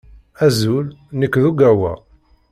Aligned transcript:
Azul. 0.45 0.85
Nekk 1.19 1.33
d 1.41 1.43
Ogawa. 1.49 1.93